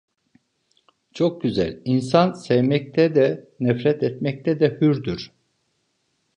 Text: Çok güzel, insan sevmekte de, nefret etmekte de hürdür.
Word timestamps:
Çok 1.13 1.41
güzel, 1.41 1.81
insan 1.85 2.31
sevmekte 2.31 3.15
de, 3.15 3.49
nefret 3.59 4.03
etmekte 4.03 4.59
de 4.59 4.77
hürdür. 4.81 5.31